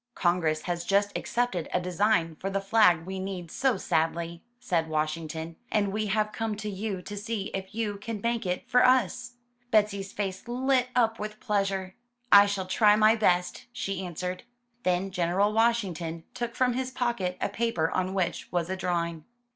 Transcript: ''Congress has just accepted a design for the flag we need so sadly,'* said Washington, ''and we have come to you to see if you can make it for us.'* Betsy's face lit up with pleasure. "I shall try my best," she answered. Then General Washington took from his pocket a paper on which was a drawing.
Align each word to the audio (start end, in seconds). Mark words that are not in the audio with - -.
''Congress 0.15 0.63
has 0.63 0.83
just 0.83 1.15
accepted 1.15 1.69
a 1.71 1.79
design 1.79 2.35
for 2.35 2.49
the 2.49 2.59
flag 2.59 3.05
we 3.05 3.19
need 3.19 3.51
so 3.51 3.77
sadly,'* 3.77 4.41
said 4.59 4.89
Washington, 4.89 5.57
''and 5.71 5.89
we 5.89 6.07
have 6.07 6.31
come 6.31 6.55
to 6.55 6.71
you 6.71 7.03
to 7.03 7.15
see 7.15 7.51
if 7.53 7.75
you 7.75 7.97
can 7.97 8.19
make 8.19 8.43
it 8.43 8.67
for 8.67 8.83
us.'* 8.83 9.33
Betsy's 9.69 10.11
face 10.11 10.47
lit 10.47 10.87
up 10.95 11.19
with 11.19 11.39
pleasure. 11.39 11.93
"I 12.31 12.47
shall 12.47 12.65
try 12.65 12.95
my 12.95 13.13
best," 13.15 13.67
she 13.71 14.03
answered. 14.03 14.41
Then 14.81 15.11
General 15.11 15.53
Washington 15.53 16.23
took 16.33 16.55
from 16.55 16.73
his 16.73 16.89
pocket 16.89 17.37
a 17.39 17.47
paper 17.49 17.91
on 17.91 18.15
which 18.15 18.51
was 18.51 18.71
a 18.71 18.75
drawing. 18.75 19.25